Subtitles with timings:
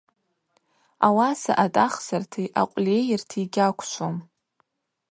[1.07, 4.15] Ауаса атӏахсарти акъвльейырти йгьаквшвум.